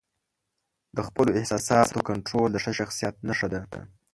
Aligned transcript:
د 0.95 0.97
خپلو 1.07 1.29
احساساتو 1.39 2.05
کنټرول 2.09 2.49
د 2.51 2.57
ښه 2.63 2.71
شخصیت 2.79 3.15
نښه 3.27 3.47
ده. 3.53 3.61